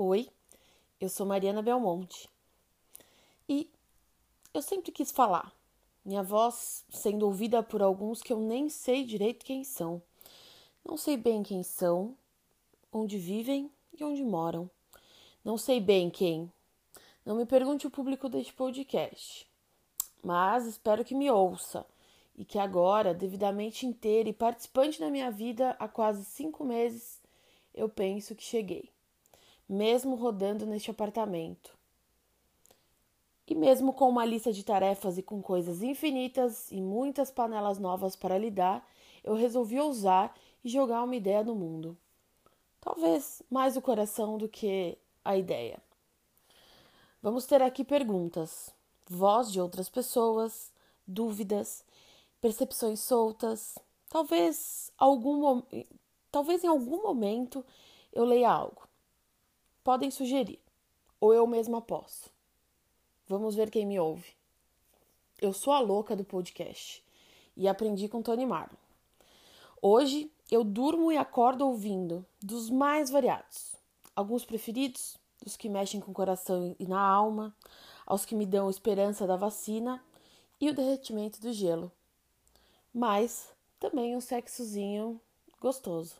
Oi, 0.00 0.28
eu 1.00 1.08
sou 1.08 1.26
Mariana 1.26 1.60
Belmonte 1.60 2.30
e 3.48 3.68
eu 4.54 4.62
sempre 4.62 4.92
quis 4.92 5.10
falar, 5.10 5.52
minha 6.04 6.22
voz 6.22 6.84
sendo 6.88 7.26
ouvida 7.26 7.64
por 7.64 7.82
alguns 7.82 8.22
que 8.22 8.32
eu 8.32 8.38
nem 8.38 8.68
sei 8.68 9.02
direito 9.02 9.44
quem 9.44 9.64
são. 9.64 10.00
Não 10.84 10.96
sei 10.96 11.16
bem 11.16 11.42
quem 11.42 11.64
são, 11.64 12.16
onde 12.92 13.18
vivem 13.18 13.72
e 13.92 14.04
onde 14.04 14.22
moram. 14.22 14.70
Não 15.44 15.58
sei 15.58 15.80
bem 15.80 16.08
quem. 16.10 16.48
Não 17.26 17.34
me 17.34 17.44
pergunte 17.44 17.84
o 17.84 17.90
público 17.90 18.28
deste 18.28 18.52
podcast, 18.52 19.50
mas 20.22 20.64
espero 20.64 21.04
que 21.04 21.12
me 21.12 21.28
ouça 21.28 21.84
e 22.36 22.44
que 22.44 22.60
agora, 22.60 23.12
devidamente 23.12 23.84
inteira 23.84 24.28
e 24.28 24.32
participante 24.32 25.00
da 25.00 25.10
minha 25.10 25.32
vida 25.32 25.74
há 25.76 25.88
quase 25.88 26.24
cinco 26.24 26.64
meses, 26.64 27.20
eu 27.74 27.88
penso 27.88 28.36
que 28.36 28.44
cheguei 28.44 28.96
mesmo 29.68 30.14
rodando 30.14 30.64
neste 30.64 30.90
apartamento. 30.90 31.76
E 33.46 33.54
mesmo 33.54 33.92
com 33.92 34.08
uma 34.08 34.24
lista 34.24 34.52
de 34.52 34.64
tarefas 34.64 35.16
e 35.16 35.22
com 35.22 35.40
coisas 35.40 35.82
infinitas 35.82 36.70
e 36.70 36.80
muitas 36.80 37.30
panelas 37.30 37.78
novas 37.78 38.14
para 38.14 38.38
lidar, 38.38 38.86
eu 39.24 39.34
resolvi 39.34 39.78
ousar 39.80 40.34
e 40.62 40.68
jogar 40.68 41.02
uma 41.02 41.16
ideia 41.16 41.42
no 41.42 41.54
mundo. 41.54 41.96
Talvez 42.80 43.42
mais 43.50 43.76
o 43.76 43.82
coração 43.82 44.38
do 44.38 44.48
que 44.48 44.96
a 45.24 45.36
ideia. 45.36 45.78
Vamos 47.22 47.46
ter 47.46 47.60
aqui 47.62 47.84
perguntas, 47.84 48.72
voz 49.08 49.50
de 49.50 49.60
outras 49.60 49.88
pessoas, 49.88 50.72
dúvidas, 51.06 51.84
percepções 52.40 53.00
soltas. 53.00 53.78
Talvez 54.08 54.92
algum 54.96 55.62
talvez 56.30 56.62
em 56.62 56.68
algum 56.68 57.02
momento 57.02 57.64
eu 58.12 58.24
leia 58.24 58.50
algo. 58.50 58.87
Podem 59.82 60.10
sugerir, 60.10 60.60
ou 61.20 61.32
eu 61.32 61.46
mesma 61.46 61.80
posso. 61.80 62.30
Vamos 63.26 63.54
ver 63.54 63.70
quem 63.70 63.86
me 63.86 63.98
ouve. 63.98 64.32
Eu 65.40 65.52
sou 65.52 65.72
a 65.72 65.80
louca 65.80 66.16
do 66.16 66.24
podcast 66.24 67.04
e 67.56 67.68
aprendi 67.68 68.08
com 68.08 68.22
Tony 68.22 68.44
Marlon. 68.44 68.76
Hoje 69.80 70.30
eu 70.50 70.64
durmo 70.64 71.12
e 71.12 71.16
acordo 71.16 71.66
ouvindo 71.66 72.26
dos 72.42 72.68
mais 72.68 73.10
variados. 73.10 73.76
Alguns 74.16 74.44
preferidos, 74.44 75.16
dos 75.42 75.56
que 75.56 75.68
mexem 75.68 76.00
com 76.00 76.10
o 76.10 76.14
coração 76.14 76.74
e 76.78 76.86
na 76.86 77.00
alma, 77.00 77.54
aos 78.04 78.24
que 78.24 78.34
me 78.34 78.44
dão 78.44 78.68
esperança 78.68 79.26
da 79.26 79.36
vacina 79.36 80.02
e 80.60 80.68
o 80.68 80.74
derretimento 80.74 81.40
do 81.40 81.52
gelo. 81.52 81.92
Mas 82.92 83.52
também 83.78 84.16
um 84.16 84.20
sexozinho 84.20 85.20
gostoso. 85.60 86.16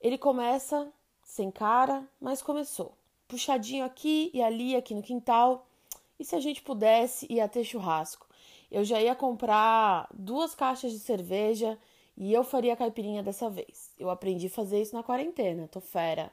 Ele 0.00 0.18
começa 0.18 0.92
sem 1.26 1.50
cara, 1.50 2.08
mas 2.20 2.40
começou. 2.40 2.94
Puxadinho 3.26 3.84
aqui 3.84 4.30
e 4.32 4.40
ali, 4.40 4.76
aqui 4.76 4.94
no 4.94 5.02
quintal. 5.02 5.66
E 6.18 6.24
se 6.24 6.36
a 6.36 6.40
gente 6.40 6.62
pudesse, 6.62 7.26
ia 7.28 7.48
ter 7.48 7.64
churrasco. 7.64 8.26
Eu 8.70 8.84
já 8.84 9.02
ia 9.02 9.14
comprar 9.14 10.08
duas 10.14 10.54
caixas 10.54 10.92
de 10.92 11.00
cerveja 11.00 11.76
e 12.16 12.32
eu 12.32 12.44
faria 12.44 12.76
caipirinha 12.76 13.24
dessa 13.24 13.50
vez. 13.50 13.90
Eu 13.98 14.08
aprendi 14.08 14.46
a 14.46 14.50
fazer 14.50 14.80
isso 14.80 14.94
na 14.94 15.02
quarentena, 15.02 15.68
tô 15.68 15.80
fera. 15.80 16.30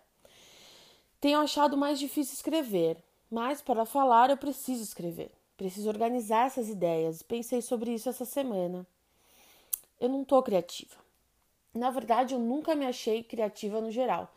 Tenho 1.19 1.39
achado 1.39 1.75
mais 1.75 1.99
difícil 1.99 2.35
escrever, 2.35 2.97
mas 3.31 3.61
para 3.61 3.85
falar 3.85 4.29
eu 4.29 4.37
preciso 4.37 4.83
escrever. 4.83 5.31
Preciso 5.57 5.89
organizar 5.89 6.45
essas 6.45 6.69
ideias. 6.69 7.23
Pensei 7.23 7.61
sobre 7.61 7.91
isso 7.93 8.09
essa 8.09 8.25
semana. 8.25 8.85
Eu 9.99 10.07
não 10.09 10.23
tô 10.23 10.41
criativa. 10.43 10.95
Na 11.73 11.89
verdade, 11.89 12.35
eu 12.35 12.39
nunca 12.39 12.75
me 12.75 12.85
achei 12.85 13.23
criativa 13.23 13.81
no 13.81 13.89
geral 13.89 14.31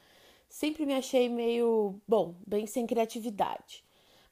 sempre 0.49 0.87
me 0.87 0.95
achei 0.95 1.29
meio, 1.29 2.01
bom, 2.07 2.35
bem 2.47 2.67
sem 2.67 2.87
criatividade. 2.87 3.85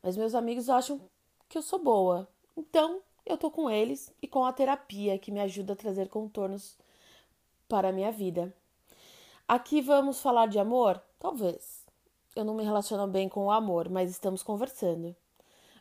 Mas 0.02 0.16
meus 0.16 0.34
amigos 0.34 0.68
acham 0.68 1.00
que 1.48 1.58
eu 1.58 1.62
sou 1.62 1.78
boa. 1.78 2.28
Então, 2.56 3.00
eu 3.24 3.38
tô 3.38 3.50
com 3.50 3.70
eles 3.70 4.12
e 4.20 4.28
com 4.28 4.44
a 4.44 4.52
terapia 4.52 5.18
que 5.18 5.32
me 5.32 5.40
ajuda 5.40 5.72
a 5.72 5.76
trazer 5.76 6.08
contornos 6.08 6.76
para 7.68 7.88
a 7.88 7.92
minha 7.92 8.12
vida. 8.12 8.54
Aqui 9.48 9.80
vamos 9.80 10.20
falar 10.20 10.46
de 10.46 10.58
amor? 10.58 11.02
Talvez. 11.18 11.84
Eu 12.34 12.44
não 12.44 12.54
me 12.54 12.64
relaciono 12.64 13.06
bem 13.06 13.28
com 13.28 13.46
o 13.46 13.50
amor, 13.50 13.88
mas 13.88 14.10
estamos 14.10 14.42
conversando. 14.42 15.14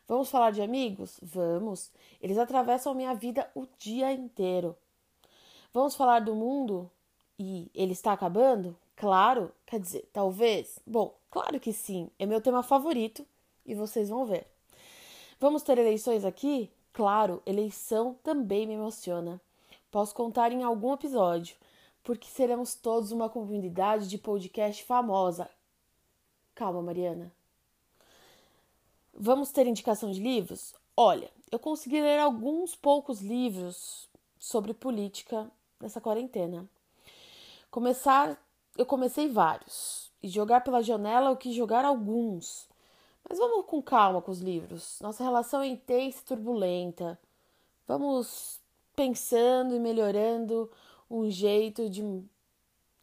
Vamos 0.06 0.30
falar 0.30 0.50
de 0.50 0.60
amigos? 0.62 1.18
Vamos. 1.22 1.90
Eles 2.20 2.38
atravessam 2.38 2.94
minha 2.94 3.14
vida 3.14 3.50
o 3.54 3.66
dia 3.78 4.12
inteiro. 4.12 4.76
Vamos 5.72 5.94
falar 5.94 6.20
do 6.20 6.34
mundo? 6.34 6.90
E 7.38 7.70
ele 7.74 7.92
está 7.92 8.12
acabando? 8.12 8.76
Claro, 8.96 9.52
quer 9.66 9.80
dizer, 9.80 10.08
talvez. 10.12 10.78
Bom, 10.86 11.14
claro 11.30 11.58
que 11.58 11.72
sim, 11.72 12.10
é 12.18 12.26
meu 12.26 12.40
tema 12.40 12.62
favorito 12.62 13.26
e 13.66 13.74
vocês 13.74 14.08
vão 14.08 14.24
ver. 14.24 14.46
Vamos 15.40 15.62
ter 15.62 15.78
eleições 15.78 16.24
aqui? 16.24 16.70
Claro, 16.92 17.42
eleição 17.44 18.16
também 18.22 18.66
me 18.66 18.74
emociona. 18.74 19.40
Posso 19.90 20.14
contar 20.14 20.52
em 20.52 20.62
algum 20.62 20.94
episódio, 20.94 21.56
porque 22.02 22.28
seremos 22.28 22.74
todos 22.74 23.10
uma 23.10 23.28
comunidade 23.28 24.08
de 24.08 24.18
podcast 24.18 24.84
famosa. 24.84 25.50
Calma, 26.54 26.82
Mariana. 26.82 27.32
Vamos 29.12 29.50
ter 29.50 29.66
indicação 29.66 30.10
de 30.10 30.20
livros? 30.20 30.74
Olha, 30.96 31.30
eu 31.50 31.58
consegui 31.58 32.00
ler 32.00 32.20
alguns 32.20 32.74
poucos 32.74 33.20
livros 33.20 34.08
sobre 34.38 34.74
política 34.74 35.50
nessa 35.80 36.00
quarentena. 36.00 36.68
Começar 37.70 38.40
eu 38.76 38.86
comecei 38.86 39.28
vários. 39.28 40.10
E 40.22 40.28
jogar 40.28 40.62
pela 40.62 40.82
janela 40.82 41.30
eu 41.30 41.36
quis 41.36 41.54
jogar 41.54 41.84
alguns. 41.84 42.68
Mas 43.28 43.38
vamos 43.38 43.66
com 43.66 43.82
calma 43.82 44.20
com 44.20 44.30
os 44.30 44.40
livros. 44.40 44.98
Nossa 45.00 45.22
relação 45.22 45.62
é 45.62 45.66
intensa 45.66 46.20
e 46.20 46.24
turbulenta. 46.24 47.18
Vamos 47.86 48.60
pensando 48.94 49.74
e 49.74 49.80
melhorando 49.80 50.70
um 51.10 51.30
jeito 51.30 51.88
de 51.88 52.02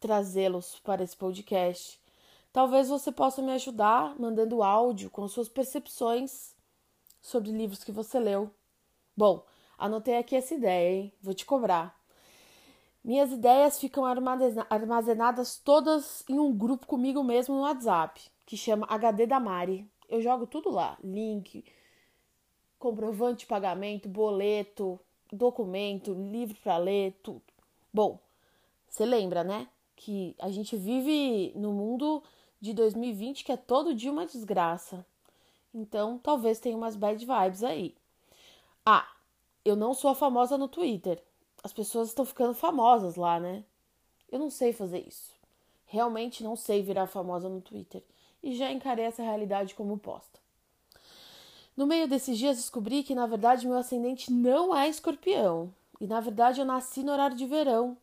trazê-los 0.00 0.80
para 0.80 1.04
esse 1.04 1.16
podcast. 1.16 2.00
Talvez 2.52 2.88
você 2.88 3.10
possa 3.10 3.40
me 3.40 3.52
ajudar 3.52 4.18
mandando 4.18 4.62
áudio 4.62 5.08
com 5.10 5.26
suas 5.28 5.48
percepções 5.48 6.54
sobre 7.20 7.50
livros 7.50 7.84
que 7.84 7.92
você 7.92 8.18
leu. 8.18 8.50
Bom, 9.16 9.46
anotei 9.78 10.16
aqui 10.18 10.36
essa 10.36 10.54
ideia, 10.54 10.90
hein? 10.90 11.12
Vou 11.22 11.32
te 11.32 11.46
cobrar. 11.46 12.01
Minhas 13.04 13.32
ideias 13.32 13.80
ficam 13.80 14.04
armazenadas 14.04 15.58
todas 15.58 16.24
em 16.28 16.38
um 16.38 16.56
grupo 16.56 16.86
comigo 16.86 17.24
mesmo 17.24 17.56
no 17.56 17.62
WhatsApp, 17.62 18.20
que 18.46 18.56
chama 18.56 18.86
HD 18.88 19.26
da 19.26 19.40
Mari. 19.40 19.90
Eu 20.08 20.22
jogo 20.22 20.46
tudo 20.46 20.70
lá: 20.70 20.96
link, 21.02 21.64
comprovante 22.78 23.40
de 23.40 23.46
pagamento, 23.46 24.08
boleto, 24.08 25.00
documento, 25.32 26.14
livro 26.14 26.56
para 26.62 26.76
ler, 26.76 27.18
tudo. 27.24 27.42
Bom, 27.92 28.20
você 28.88 29.04
lembra, 29.04 29.42
né? 29.42 29.66
Que 29.96 30.36
a 30.38 30.50
gente 30.50 30.76
vive 30.76 31.52
no 31.56 31.72
mundo 31.72 32.22
de 32.60 32.72
2020 32.72 33.44
que 33.44 33.50
é 33.50 33.56
todo 33.56 33.96
dia 33.96 34.12
uma 34.12 34.26
desgraça. 34.26 35.04
Então, 35.74 36.18
talvez 36.18 36.60
tenha 36.60 36.76
umas 36.76 36.94
bad 36.94 37.18
vibes 37.18 37.64
aí. 37.64 37.96
Ah, 38.86 39.10
eu 39.64 39.74
não 39.74 39.92
sou 39.92 40.10
a 40.10 40.14
famosa 40.14 40.56
no 40.56 40.68
Twitter 40.68 41.20
as 41.62 41.72
pessoas 41.72 42.08
estão 42.08 42.24
ficando 42.24 42.54
famosas 42.54 43.16
lá, 43.16 43.38
né? 43.38 43.64
Eu 44.30 44.38
não 44.38 44.50
sei 44.50 44.72
fazer 44.72 45.06
isso. 45.06 45.32
Realmente 45.86 46.42
não 46.42 46.56
sei 46.56 46.82
virar 46.82 47.06
famosa 47.06 47.48
no 47.48 47.60
Twitter 47.60 48.02
e 48.42 48.54
já 48.54 48.72
encarei 48.72 49.04
essa 49.04 49.22
realidade 49.22 49.74
como 49.74 49.98
posta. 49.98 50.40
No 51.76 51.86
meio 51.86 52.08
desses 52.08 52.36
dias 52.36 52.56
descobri 52.56 53.02
que 53.02 53.14
na 53.14 53.26
verdade 53.26 53.66
meu 53.66 53.76
ascendente 53.76 54.32
não 54.32 54.76
é 54.76 54.88
escorpião. 54.88 55.72
E 56.00 56.06
na 56.06 56.20
verdade 56.20 56.60
eu 56.60 56.66
nasci 56.66 57.02
no 57.02 57.12
horário 57.12 57.36
de 57.36 57.46
verão, 57.46 57.96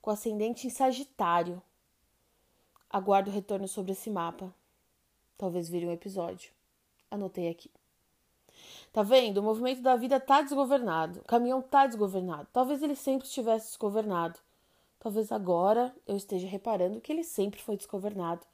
com 0.00 0.10
ascendente 0.10 0.66
em 0.66 0.70
Sagitário. 0.70 1.62
Aguardo 2.88 3.30
retorno 3.30 3.68
sobre 3.68 3.92
esse 3.92 4.10
mapa. 4.10 4.52
Talvez 5.38 5.68
vire 5.68 5.86
um 5.86 5.92
episódio. 5.92 6.52
Anotei 7.10 7.48
aqui. 7.48 7.70
Tá 8.92 9.02
vendo? 9.02 9.38
O 9.38 9.42
movimento 9.42 9.80
da 9.80 9.96
vida 9.96 10.18
tá 10.18 10.42
desgovernado. 10.42 11.20
O 11.20 11.24
caminhão 11.24 11.62
tá 11.62 11.86
desgovernado. 11.86 12.48
Talvez 12.52 12.82
ele 12.82 12.96
sempre 12.96 13.26
estivesse 13.26 13.68
desgovernado. 13.68 14.38
Talvez 14.98 15.30
agora 15.32 15.94
eu 16.06 16.16
esteja 16.16 16.46
reparando 16.46 17.00
que 17.00 17.12
ele 17.12 17.24
sempre 17.24 17.60
foi 17.62 17.76
desgovernado. 17.76 18.44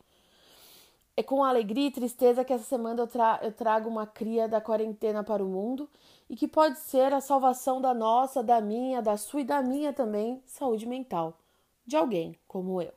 É 1.17 1.23
com 1.23 1.43
alegria 1.43 1.87
e 1.87 1.91
tristeza 1.91 2.45
que 2.45 2.53
essa 2.53 2.65
semana 2.65 3.03
eu, 3.03 3.07
tra 3.07 3.41
eu 3.43 3.51
trago 3.51 3.89
uma 3.89 4.07
cria 4.07 4.47
da 4.47 4.61
quarentena 4.61 5.25
para 5.25 5.43
o 5.43 5.49
mundo 5.49 5.89
e 6.29 6.37
que 6.37 6.47
pode 6.47 6.79
ser 6.79 7.13
a 7.15 7.23
salvação 7.23 7.81
da 7.81 7.95
nossa, 7.95 8.43
da 8.43 8.61
minha, 8.61 9.01
da 9.01 9.17
sua 9.17 9.41
e 9.41 9.45
da 9.45 9.63
minha 9.63 9.93
também 9.95 10.43
saúde 10.45 10.87
mental, 10.87 11.39
de 11.87 11.97
alguém 11.97 12.39
como 12.47 12.83
eu. 12.83 12.93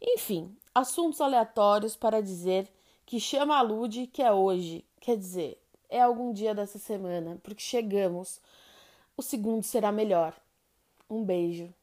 Enfim, 0.00 0.56
assuntos 0.74 1.20
aleatórios 1.20 1.94
para 1.94 2.22
dizer 2.22 2.66
que 3.04 3.20
chama 3.20 3.58
a 3.58 3.62
Lude 3.62 4.06
que 4.06 4.22
é 4.22 4.32
hoje, 4.32 4.82
quer 4.98 5.16
dizer, 5.18 5.60
é 5.90 6.00
algum 6.00 6.32
dia 6.32 6.54
dessa 6.54 6.78
semana, 6.78 7.38
porque 7.42 7.62
chegamos. 7.62 8.40
O 9.16 9.22
segundo 9.22 9.62
será 9.62 9.92
melhor. 9.92 10.34
Um 11.10 11.22
beijo. 11.24 11.74